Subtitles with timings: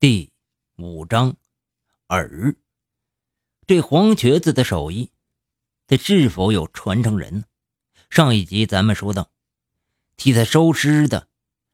[0.00, 0.30] 第
[0.76, 1.36] 五章，
[2.06, 2.54] 耳。
[3.66, 5.10] 这黄瘸子的手艺，
[5.88, 7.44] 他是否有传承人呢？
[8.08, 9.32] 上一集咱们说到，
[10.16, 11.28] 替他收尸的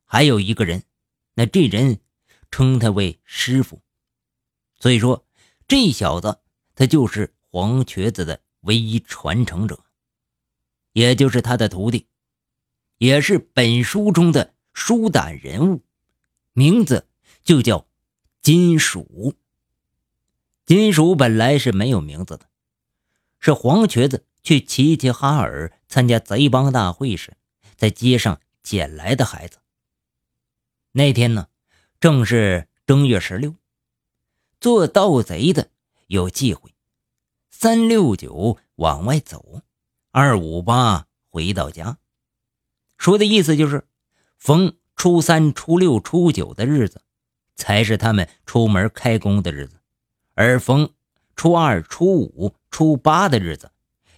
[0.07, 0.85] 还有一个人，
[1.35, 2.01] 那这人
[2.51, 3.83] 称他为师傅，
[4.81, 5.27] 所以说
[5.69, 6.41] 这小子
[6.75, 9.85] 他就是黄瘸子的唯一传承者，
[10.95, 12.07] 也就是他的徒弟，
[12.97, 15.85] 也是本书中的书胆人物，
[16.55, 17.07] 名字
[17.43, 17.87] 就叫。
[18.45, 19.33] 金属，
[20.67, 22.47] 金属本来是没有名字的，
[23.41, 27.39] 是黄瘸子去齐齐哈尔参加贼帮大会时，
[27.75, 29.61] 在街上捡来的孩子。
[30.93, 31.49] 那天呢，
[31.99, 33.55] 正是正月十六，
[34.61, 35.71] 做盗贼的
[36.09, 36.75] 有忌讳：
[37.51, 39.63] 三六九往外走，
[40.11, 41.97] 二五八回到家。
[42.99, 43.89] 说的意思就是，
[44.37, 47.01] 逢初三、初六、初九的日子。
[47.57, 49.77] 才是他们出门开工的日子，
[50.35, 50.91] 而逢
[51.37, 53.71] 初二、初五、初八的日子，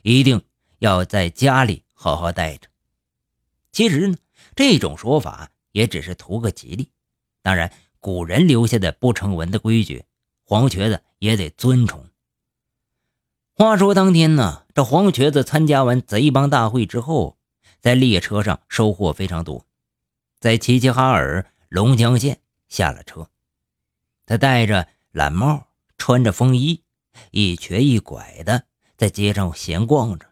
[0.02, 0.42] 一定
[0.78, 2.68] 要在家里好好待着。
[3.72, 4.16] 其实呢，
[4.54, 6.90] 这种说法也只是图个吉利。
[7.42, 10.04] 当然，古人留下的不成文的规矩，
[10.42, 12.06] 黄瘸子也得遵从。
[13.52, 17.36] 话说当天呢，这黄瘸子参加完贼帮大会之后，
[17.80, 19.66] 在列车上收获非常多，
[20.40, 22.40] 在齐齐哈尔龙江县。
[22.68, 23.30] 下了车，
[24.26, 26.82] 他戴着懒帽，穿着风衣，
[27.30, 30.26] 一瘸一拐的在街上闲逛着。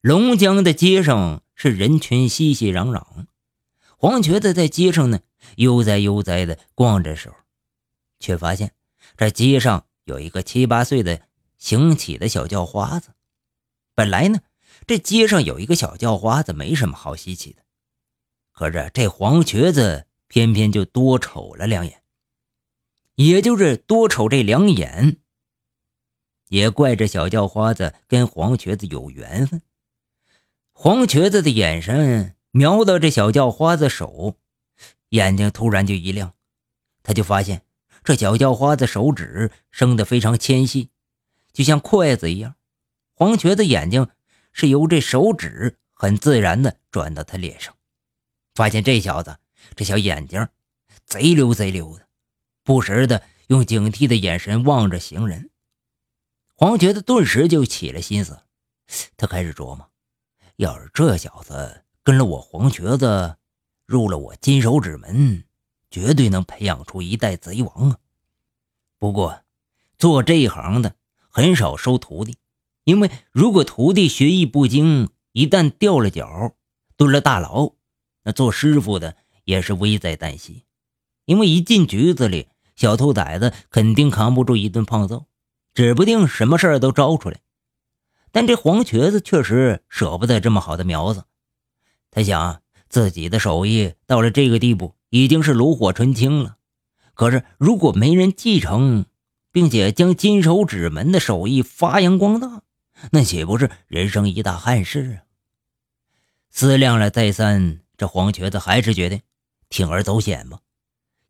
[0.00, 3.26] 龙江的街上是人群熙熙攘攘，
[3.96, 5.20] 黄瘸子在街上呢
[5.56, 7.36] 悠哉悠哉的逛着时候，
[8.18, 8.72] 却发现
[9.16, 11.20] 这街上有一个七八岁的
[11.58, 13.10] 行乞的小叫花子。
[13.94, 14.40] 本来呢，
[14.86, 17.62] 这街上有一个小叫花子没什么好稀奇的，
[18.52, 20.06] 可是这黄瘸子。
[20.26, 22.02] 偏偏就多瞅了两眼，
[23.14, 25.18] 也就是多瞅这两眼。
[26.48, 29.62] 也怪这小叫花子跟黄瘸子有缘分。
[30.72, 34.36] 黄瘸子的眼神瞄到这小叫花子手，
[35.10, 36.34] 眼睛突然就一亮，
[37.02, 37.62] 他就发现
[38.02, 40.90] 这小叫花子手指生得非常纤细，
[41.52, 42.56] 就像筷子一样。
[43.14, 44.08] 黄瘸子眼睛
[44.52, 47.74] 是由这手指很自然的转到他脸上，
[48.54, 49.38] 发现这小子。
[49.74, 50.46] 这小眼睛
[51.06, 52.03] 贼溜贼溜的，
[52.64, 55.50] 不时的用警惕的眼神望着行人。
[56.56, 58.40] 黄瘸子顿时就起了心思，
[59.16, 59.88] 他开始琢磨：
[60.56, 63.36] 要是这小子跟了我黄瘸子，
[63.86, 65.44] 入了我金手指门，
[65.90, 67.98] 绝对能培养出一代贼王啊！
[68.98, 69.44] 不过，
[69.98, 70.96] 做这一行的
[71.28, 72.36] 很少收徒弟，
[72.84, 76.54] 因为如果徒弟学艺不精，一旦掉了脚，
[76.96, 77.74] 蹲了大牢，
[78.22, 79.16] 那做师傅的。
[79.44, 80.64] 也是危在旦夕，
[81.26, 85.26] 因为一进局子里，小兔崽子肯定扛不住一顿胖揍，
[85.74, 87.40] 指不定什么事儿都招出来。
[88.32, 91.24] 但这黄瘸子确实舍不得这么好的苗子，
[92.10, 96.56] 他想自己的手艺到了这个地步，已经是炉火纯青了。
[97.14, 99.06] 可是如果没人继承，
[99.52, 102.62] 并且将金手指门的手艺发扬光大，
[103.12, 105.22] 那岂不是人生一大憾事啊？
[106.50, 109.20] 思量了再三，这黄瘸子还是决定。
[109.70, 110.58] 铤而走险吧，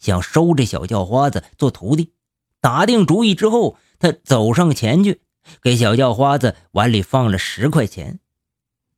[0.05, 2.13] 想收这小叫花子做徒弟。
[2.61, 5.23] 打定主意之后，他走上前去，
[5.63, 8.21] 给小叫花子碗里放了十块钱。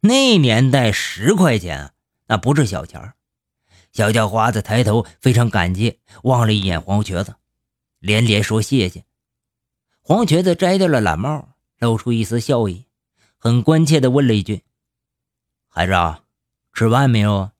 [0.00, 1.92] 那年代十块钱
[2.26, 3.14] 那不是小钱
[3.92, 7.36] 小叫花子抬头，非常感激，望了一眼黄瘸子，
[8.00, 9.04] 连连说谢谢。
[10.02, 12.86] 黄瘸子摘掉了蓝帽，露出一丝笑意，
[13.38, 14.64] 很关切地问了一句
[15.70, 16.24] ：“孩子啊，
[16.72, 17.52] 吃饭没有啊？”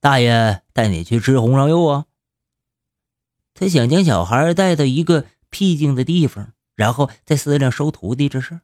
[0.00, 2.05] 大爷带你去吃红烧肉啊！
[3.56, 8.60] 他想将小孩带到一个僻静的地方，然后再思量收徒弟这事。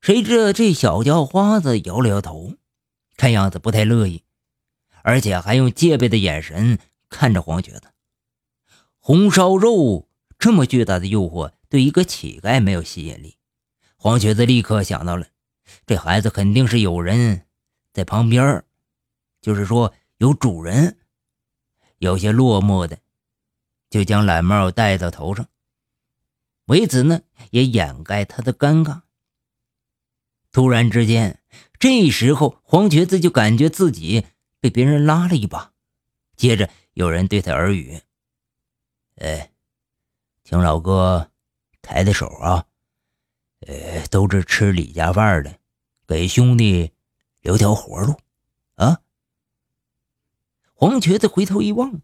[0.00, 2.54] 谁知道这小叫花子摇了摇头，
[3.16, 4.24] 看样子不太乐意，
[5.02, 7.82] 而且还用戒备的眼神看着黄瘸子。
[8.98, 10.08] 红烧肉
[10.38, 13.36] 这么巨大的诱惑，对一个乞丐没有吸引力。
[13.96, 15.28] 黄瘸子立刻想到了，
[15.86, 17.46] 这孩子肯定是有人
[17.92, 18.64] 在旁边，
[19.40, 19.94] 就是说。
[20.18, 20.98] 有主人，
[21.98, 22.96] 有些落寞的，
[23.92, 25.46] 就将懒帽戴到头上，
[26.64, 29.02] 为此呢也掩盖他的尴尬。
[30.50, 31.42] 突然之间，
[31.78, 34.24] 这时候黄瘸子就感觉自己
[34.60, 35.74] 被别人拉了一把，
[36.36, 38.00] 接着有人对他耳语
[39.20, 39.52] ：“哎，
[40.42, 41.30] 请老哥
[41.82, 42.64] 抬抬手啊，
[43.66, 45.58] 呃，都是吃李家饭的，
[46.06, 46.92] 给兄弟
[47.42, 48.18] 留条活路
[48.76, 49.02] 啊。”
[50.72, 52.00] 黄瘸子回头一望，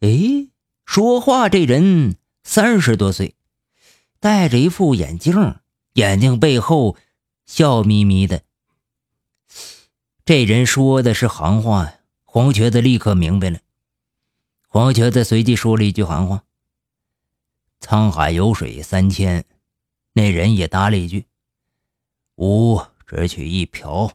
[0.00, 0.48] 哎，
[0.84, 3.34] 说话这人三十多岁，
[4.20, 5.56] 戴着一副眼镜，
[5.94, 6.96] 眼睛背后
[7.46, 8.42] 笑眯眯的。
[10.24, 13.58] 这人说的是行话呀，黄瘸子立刻明白了。
[14.68, 16.44] 黄瘸子随即说了一句行话
[17.80, 19.44] ：“沧海有水三千。”
[20.14, 21.26] 那人也答了一句
[22.36, 24.12] ：“吾只取一瓢。”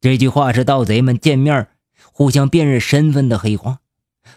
[0.00, 1.68] 这句话是盗贼们见面
[2.12, 3.80] 互相辨认身份的黑话，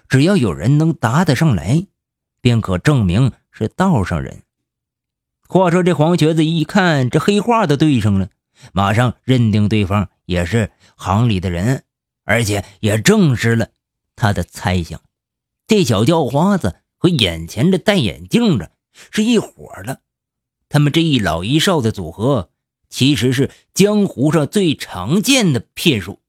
[0.08, 1.88] 只要有人能答得上来，
[2.42, 4.44] 便可证明是道上人。
[5.48, 8.30] 话说这黄瘸子一看这黑话都对上了，
[8.72, 11.84] 马上认定对方也是行里的人，
[12.24, 13.70] 而且也证实了
[14.16, 15.02] 他的猜想。
[15.68, 18.72] 这小叫花子和眼前这戴眼镜的
[19.12, 20.02] 是一伙的，
[20.70, 22.50] 他们这一老一少的组合。
[22.90, 26.20] 其实是江湖上最常见的骗术，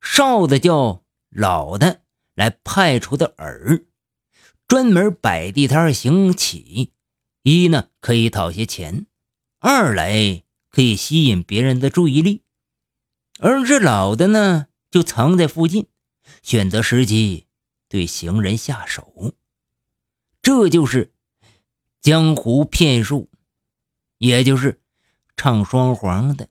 [0.00, 2.02] 少的叫老的
[2.34, 3.84] 来派出的饵，
[4.68, 6.92] 专门摆地摊行乞，
[7.42, 9.06] 一呢可以讨些钱，
[9.58, 12.42] 二来可以吸引别人的注意力，
[13.38, 15.86] 而这老的呢就藏在附近，
[16.42, 17.46] 选择时机
[17.88, 19.34] 对行人下手，
[20.42, 21.12] 这就是
[22.00, 23.30] 江湖骗术，
[24.18, 24.80] 也就是。
[25.36, 26.48] 唱双簧的。